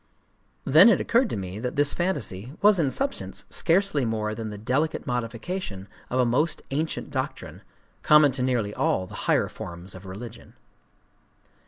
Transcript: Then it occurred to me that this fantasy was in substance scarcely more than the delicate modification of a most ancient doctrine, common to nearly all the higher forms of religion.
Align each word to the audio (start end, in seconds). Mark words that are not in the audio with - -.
Then 0.65 0.89
it 0.89 0.99
occurred 0.99 1.29
to 1.29 1.37
me 1.37 1.59
that 1.59 1.75
this 1.75 1.93
fantasy 1.93 2.53
was 2.63 2.79
in 2.79 2.89
substance 2.89 3.45
scarcely 3.51 4.03
more 4.03 4.33
than 4.33 4.49
the 4.49 4.57
delicate 4.57 5.05
modification 5.05 5.87
of 6.09 6.19
a 6.19 6.25
most 6.25 6.63
ancient 6.71 7.11
doctrine, 7.11 7.61
common 8.01 8.31
to 8.31 8.41
nearly 8.41 8.73
all 8.73 9.05
the 9.05 9.13
higher 9.29 9.47
forms 9.47 9.93
of 9.93 10.07
religion. 10.07 10.55